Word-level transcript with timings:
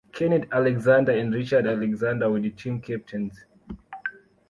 Kenneth 0.13 0.47
Alexander 0.51 1.11
and 1.11 1.31
Richard 1.31 1.67
Alexander 1.67 2.27
were 2.31 2.39
the 2.39 2.49
team 2.49 2.81
captains. 2.81 3.45